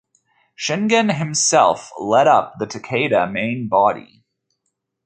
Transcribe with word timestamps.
Shingen 0.59 1.15
himself 1.15 1.91
led 1.99 2.25
up 2.25 2.55
the 2.57 2.65
Takeda 2.65 3.31
main 3.31 3.67
body. 3.69 4.23